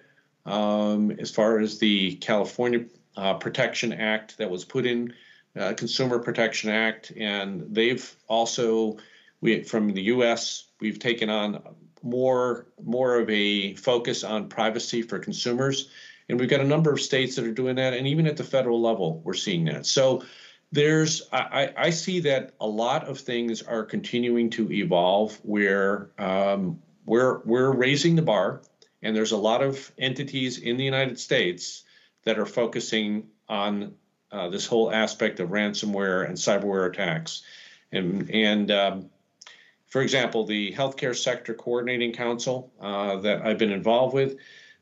[0.46, 2.86] um, as far as the California
[3.18, 5.14] uh, Protection Act that was put in
[5.58, 8.98] uh, Consumer Protection Act, and they've also
[9.42, 10.66] we from the U.S.
[10.80, 11.62] we've taken on
[12.02, 15.90] more more of a focus on privacy for consumers,
[16.30, 18.44] and we've got a number of states that are doing that, and even at the
[18.44, 19.86] federal level we're seeing that.
[19.86, 20.24] So
[20.72, 26.82] there's I, I see that a lot of things are continuing to evolve where um,
[27.06, 28.64] we're we're raising the bar,
[29.04, 31.84] and there's a lot of entities in the United States
[32.24, 33.94] that are focusing on
[34.34, 37.44] uh, this whole aspect of ransomware and cyberware attacks.
[37.92, 39.10] And, and um,
[39.88, 44.38] for example, the Healthcare Sector Coordinating Council uh, that I've been involved with,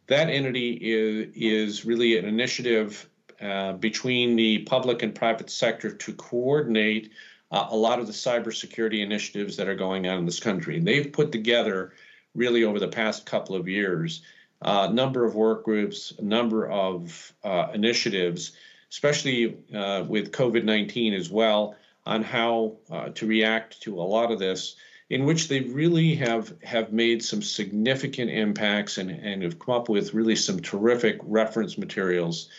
[0.08, 3.10] that entity is, is really an initiative
[3.42, 7.12] uh, between the public and private sector to coordinate
[7.52, 10.78] uh, a lot of the cybersecurity initiatives that are going on in this country.
[10.78, 11.94] And they've put together,
[12.34, 14.22] really over the past couple of years,
[14.62, 18.54] a number of work groups, a number of uh, initiatives
[18.92, 21.76] especially uh, with COVID 19 as well,
[22.06, 24.76] on how uh, to react to a lot of this,
[25.10, 29.90] in which they really have, have made some significant impacts and, and have come up
[29.90, 32.50] with really some terrific reference materials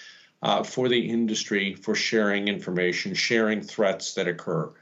[0.43, 4.73] uh, for the industry for sharing information, sharing threats that occur.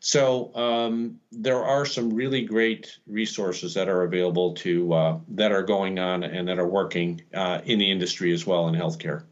[0.00, 5.62] So um, there are some really great resources that are available to uh, that are
[5.62, 9.24] going on and that are working uh, in the industry as well in healthcare.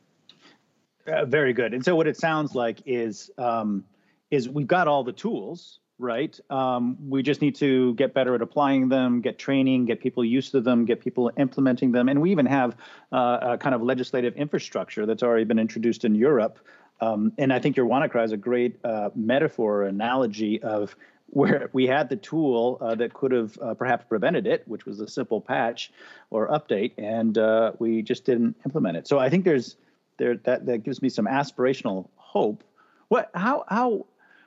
[1.07, 1.75] Uh, very good.
[1.75, 3.85] And so what it sounds like is um,
[4.31, 6.39] is we've got all the tools, right?
[6.49, 10.53] Um, we just need to get better at applying them, get training, get people used
[10.53, 12.77] to them, get people implementing them, and we even have
[13.13, 16.59] uh, a kind of legislative infrastructure that's already been introduced in Europe.
[17.01, 20.95] Um, and I think your WannaCry is a great uh, metaphor, analogy of
[21.27, 25.01] where we had the tool uh, that could have uh, perhaps prevented it, which was
[25.01, 25.91] a simple patch
[26.31, 29.09] or update, and uh, we just didn't implement it.
[29.09, 29.77] So I think there's
[30.19, 32.65] there that that gives me some aspirational hope.
[33.09, 34.07] What how how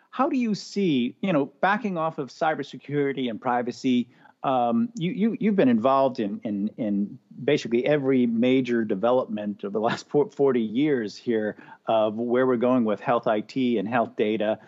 [0.10, 4.08] how do you see you know backing off of cybersecurity and privacy?
[4.44, 9.80] Um, you you you've been involved in in in basically every major development of the
[9.80, 11.58] last 40 years here
[11.88, 14.60] of where we're going with health IT and health data.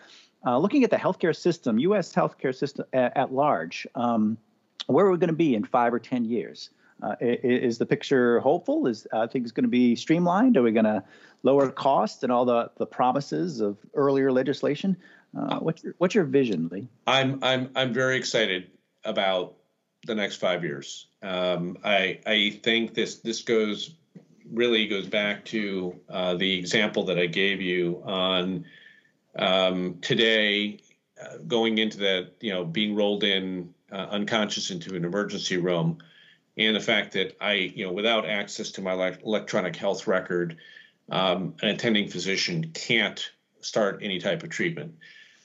[0.46, 2.14] Uh, looking at the healthcare system, U.S.
[2.14, 4.38] healthcare system at, at large, um,
[4.86, 6.70] where are we going to be in five or ten years?
[7.02, 8.88] Uh, is the picture hopeful?
[8.88, 10.58] Is uh, things going to be streamlined?
[10.58, 11.04] Are we going to
[11.44, 14.98] lower costs and all the, the promises of earlier legislation?
[15.38, 16.88] Uh, what's your what's your vision, Lee?
[17.06, 18.72] I'm I'm I'm very excited
[19.04, 19.56] about
[20.06, 21.08] the next five years.
[21.22, 23.96] Um, I I think this this goes
[24.52, 28.66] really goes back to uh, the example that I gave you on
[29.38, 30.80] um, today,
[31.22, 36.00] uh, going into that you know being rolled in uh, unconscious into an emergency room,
[36.58, 40.58] and the fact that I you know without access to my electronic health record,
[41.10, 43.32] um, an attending physician can't
[43.62, 44.96] start any type of treatment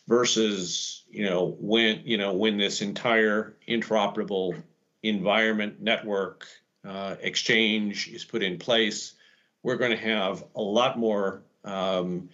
[0.08, 4.60] versus you know when you know when this entire interoperable
[5.02, 6.46] environment network
[6.84, 9.14] uh, exchange is put in place
[9.62, 12.28] we're going to have a lot more um,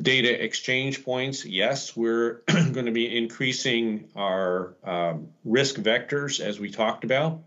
[0.00, 1.44] data exchange points.
[1.44, 7.42] Yes we're going to be increasing our um, risk vectors as we talked about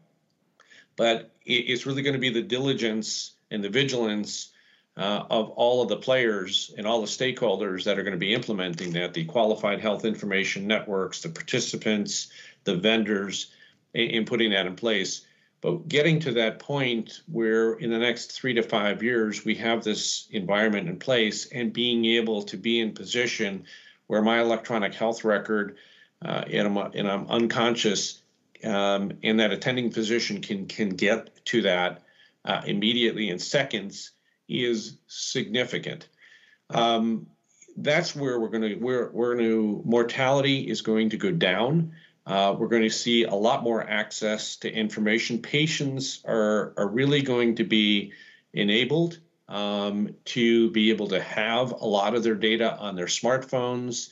[0.99, 4.49] but it's really going to be the diligence and the vigilance
[4.97, 8.33] uh, of all of the players and all the stakeholders that are going to be
[8.33, 12.33] implementing that the qualified health information networks, the participants,
[12.65, 13.49] the vendors,
[13.93, 15.25] in, in putting that in place.
[15.61, 19.85] But getting to that point where in the next three to five years, we have
[19.85, 23.63] this environment in place and being able to be in position
[24.07, 25.77] where my electronic health record
[26.25, 28.21] uh, and, I'm, and I'm unconscious
[28.63, 32.03] um, and that attending physician can, can get to that
[32.45, 34.11] uh, immediately in seconds
[34.47, 36.07] is significant.
[36.69, 37.27] Um,
[37.77, 41.93] that's where we're going to we're we're going to mortality is going to go down.
[42.25, 45.41] Uh, we're going to see a lot more access to information.
[45.41, 48.13] Patients are are really going to be
[48.53, 54.09] enabled um, to be able to have a lot of their data on their smartphones.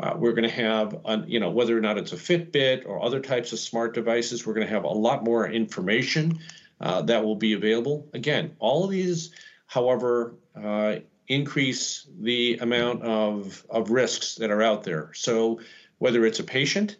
[0.00, 0.96] Uh, we're going to have,
[1.26, 4.54] you know, whether or not it's a Fitbit or other types of smart devices, we're
[4.54, 6.38] going to have a lot more information
[6.80, 8.08] uh, that will be available.
[8.14, 9.30] Again, all of these
[9.70, 10.96] however, uh,
[11.28, 15.12] increase the amount of, of risks that are out there.
[15.14, 15.60] So,
[15.98, 16.96] whether it's a patient,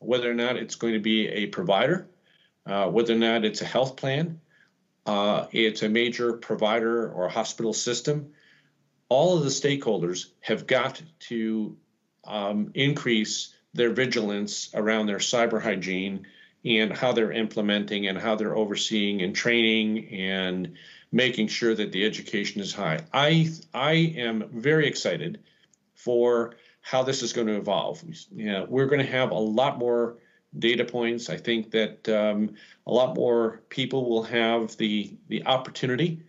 [0.00, 2.08] whether or not it's going to be a provider,
[2.66, 4.40] uh, whether or not it's a health plan,
[5.06, 8.32] uh, it's a major provider or hospital system,
[9.08, 11.76] all of the stakeholders have got to
[12.24, 16.26] um, increase their vigilance around their cyber hygiene
[16.64, 20.74] and how they're implementing and how they're overseeing and training and
[21.12, 23.00] making sure that the education is high.
[23.12, 25.40] I I am very excited
[25.94, 28.02] for how this is going to evolve.
[28.32, 30.16] You know, we're going to have a lot more
[30.58, 31.30] data points.
[31.30, 32.54] I think that um,
[32.86, 36.22] a lot more people will have the the opportunity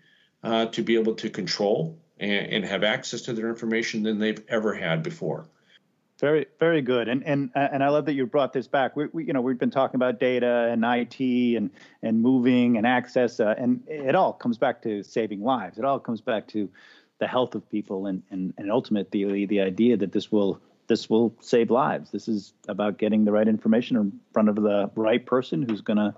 [0.43, 4.43] uh, to be able to control and, and have access to their information than they've
[4.47, 5.47] ever had before.
[6.21, 8.95] Very, very good, and and and I love that you brought this back.
[8.95, 11.19] We, we you know, we've been talking about data and IT
[11.57, 11.71] and
[12.03, 15.79] and moving and access, uh, and it all comes back to saving lives.
[15.79, 16.69] It all comes back to
[17.17, 21.33] the health of people, and and and ultimately the idea that this will this will
[21.41, 22.11] save lives.
[22.11, 25.97] This is about getting the right information in front of the right person who's going
[25.97, 26.13] to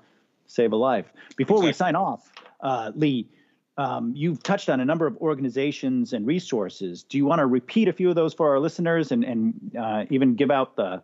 [0.47, 1.05] save a life.
[1.37, 1.69] Before exactly.
[1.69, 2.29] we sign off,
[2.59, 3.29] uh, Lee
[3.77, 7.03] um, you've touched on a number of organizations and resources.
[7.03, 10.05] Do you want to repeat a few of those for our listeners and, and uh,
[10.09, 11.01] even give out the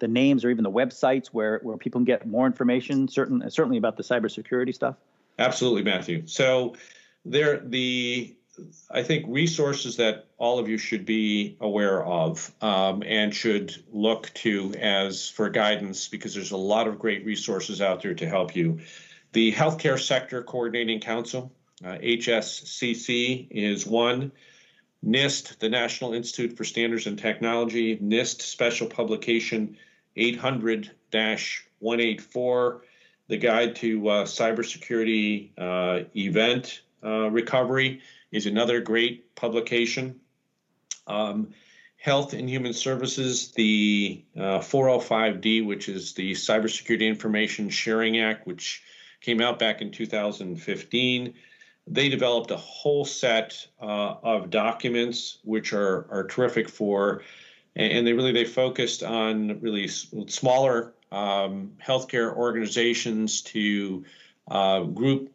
[0.00, 3.76] the names or even the websites where, where people can get more information, certain, certainly
[3.76, 4.96] about the cybersecurity stuff?
[5.38, 6.26] Absolutely, Matthew.
[6.26, 6.76] So
[7.26, 8.34] there the
[8.90, 14.30] I think resources that all of you should be aware of um, and should look
[14.34, 18.54] to as for guidance because there's a lot of great resources out there to help
[18.54, 18.80] you.
[19.32, 21.50] The Healthcare Sector Coordinating Council
[21.84, 24.32] uh, HSCC is one.
[25.04, 29.76] NIST, the National Institute for Standards and Technology, NIST Special Publication
[30.16, 32.84] 800 184,
[33.28, 40.20] the Guide to uh, Cybersecurity uh, Event uh, Recovery, is another great publication.
[41.06, 41.48] Um,
[41.96, 48.82] Health and Human Services, the uh, 405D, which is the Cybersecurity Information Sharing Act, which
[49.20, 51.34] came out back in 2015
[51.86, 57.22] they developed a whole set uh, of documents which are are terrific for,
[57.76, 64.04] and they really they focused on really smaller um, healthcare organizations to
[64.50, 65.32] uh, group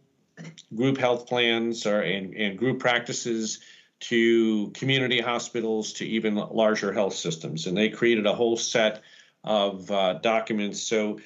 [0.75, 3.59] group health plans or and, and group practices
[3.99, 7.65] to community hospitals to even larger health systems.
[7.65, 9.01] And they created a whole set
[9.43, 10.81] of uh, documents.
[10.81, 11.19] So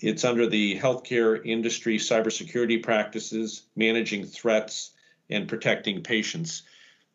[0.00, 4.92] it's under the healthcare industry cybersecurity practices, managing threats,
[5.30, 6.62] and protecting patients.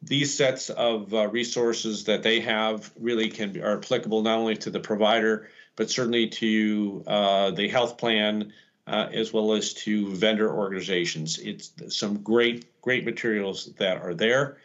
[0.01, 4.55] These sets of uh, resources that they have really can be, are applicable not only
[4.57, 8.51] to the provider, but certainly to uh, the health plan,
[8.87, 11.37] uh, as well as to vendor organizations.
[11.37, 14.57] It's some great, great materials that are there.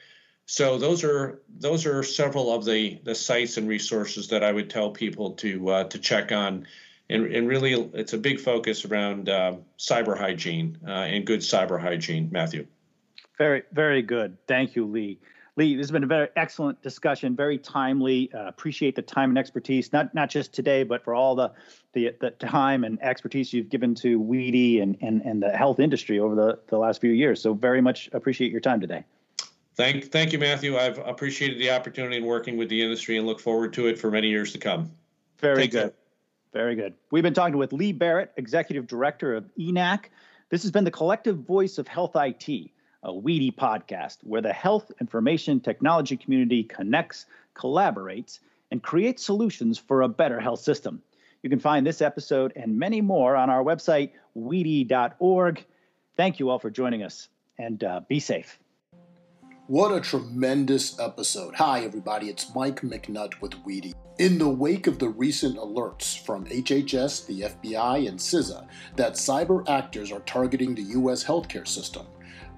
[0.47, 4.71] So those are those are several of the the sites and resources that I would
[4.71, 6.67] tell people to uh, to check on,
[7.09, 11.81] and and really it's a big focus around uh, cyber hygiene uh, and good cyber
[11.81, 12.29] hygiene.
[12.31, 12.67] Matthew.
[13.39, 14.37] Very very good.
[14.47, 15.19] Thank you, Lee.
[15.59, 18.31] Lee, this has been a very excellent discussion, very timely.
[18.35, 21.51] Uh, appreciate the time and expertise, not not just today, but for all the
[21.97, 26.21] the, the time and expertise you've given to WEDI and, and, and the health industry
[26.21, 27.41] over the, the last few years.
[27.41, 29.03] So very much appreciate your time today.
[29.77, 30.77] Thank, thank you, Matthew.
[30.77, 34.11] I've appreciated the opportunity in working with the industry and look forward to it for
[34.11, 34.91] many years to come.
[35.39, 35.81] Very Take good.
[35.81, 35.93] Care.
[36.57, 36.95] Very good.
[37.11, 40.07] We've been talking with Lee Barrett, Executive Director of EHNAC.
[40.49, 42.49] This has been the collective voice of Health IT,
[43.03, 48.39] a WEDI podcast where the health information technology community connects, collaborates,
[48.71, 51.03] and creates solutions for a better health system.
[51.43, 55.63] You can find this episode and many more on our website, wedi.org.
[56.17, 57.29] Thank you all for joining us,
[57.59, 58.59] and uh, be safe.
[59.69, 61.57] What a tremendous episode.
[61.57, 63.95] Hi, everybody, it's Mike McNutt with WEDI.
[64.19, 69.69] In the wake of the recent alerts from HHS, the FBI, and CISA that cyber
[69.69, 71.25] actors are targeting the U.S.
[71.25, 72.07] healthcare system,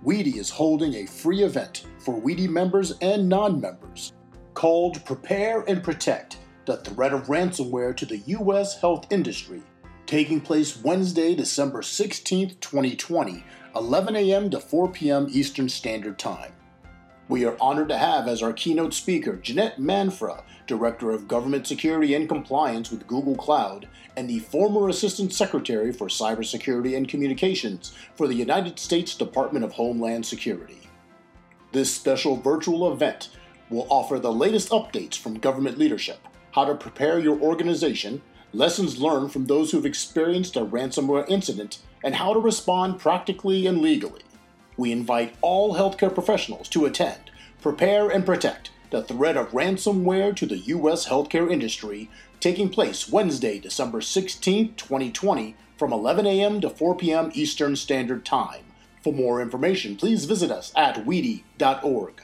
[0.04, 4.12] WEDI is holding a free event for WEDI members and non members
[4.52, 6.36] called Prepare and Protect
[6.66, 8.78] The Threat of Ransomware to the U.S.
[8.78, 9.62] Health Industry,
[10.04, 13.42] taking place Wednesday, December 16th, 2020,
[13.74, 14.50] 11 a.m.
[14.50, 15.26] to 4 p.m.
[15.30, 16.52] Eastern Standard Time.
[17.28, 22.14] We are honored to have as our keynote speaker Jeanette Manfra, Director of Government Security
[22.14, 28.28] and Compliance with Google Cloud, and the former Assistant Secretary for Cybersecurity and Communications for
[28.28, 30.88] the United States Department of Homeland Security.
[31.72, 33.28] This special virtual event
[33.68, 38.22] will offer the latest updates from government leadership, how to prepare your organization,
[38.54, 43.82] lessons learned from those who've experienced a ransomware incident, and how to respond practically and
[43.82, 44.22] legally
[44.78, 50.46] we invite all healthcare professionals to attend, prepare, and protect the threat of ransomware to
[50.46, 51.08] the U.S.
[51.08, 52.08] healthcare industry,
[52.40, 56.60] taking place Wednesday, December 16, 2020, from 11 a.m.
[56.62, 57.30] to 4 p.m.
[57.34, 58.64] Eastern Standard Time.
[59.02, 62.22] For more information, please visit us at wedi.org.